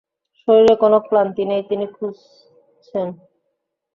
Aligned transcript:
শরীরে 0.37 0.75
কোনো 0.83 0.97
ক্লান্তি 1.07 1.43
নেই, 1.49 1.61
তিনি 1.69 1.85
খুঁজছেন। 1.95 3.07